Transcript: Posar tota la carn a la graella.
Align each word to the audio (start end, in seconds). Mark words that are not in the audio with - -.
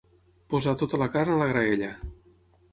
Posar 0.53 0.73
tota 0.83 1.01
la 1.03 1.09
carn 1.17 1.35
a 1.37 1.37
la 1.43 1.51
graella. 1.53 1.93